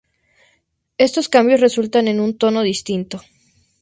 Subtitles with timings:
[0.97, 3.21] Estos cambios resultan en un tono distinto.